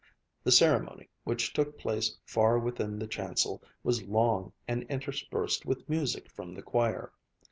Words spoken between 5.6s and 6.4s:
with music